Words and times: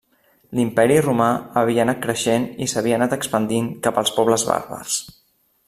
L'Imperi 0.59 0.95
romà 1.07 1.27
havia 1.61 1.83
anat 1.85 2.01
creixent 2.05 2.47
i 2.67 2.69
s'havia 2.73 2.97
anat 2.99 3.15
expandint 3.19 3.69
cap 3.89 4.01
als 4.03 4.15
pobles 4.17 4.47
bàrbars. 4.49 4.99